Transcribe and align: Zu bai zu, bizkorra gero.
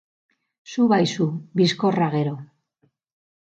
Zu 0.71 0.87
bai 0.93 1.03
zu, 1.15 1.27
bizkorra 1.61 2.09
gero. 2.17 2.33